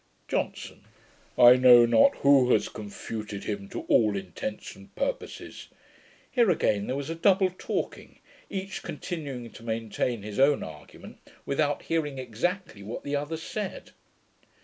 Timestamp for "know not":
1.57-2.15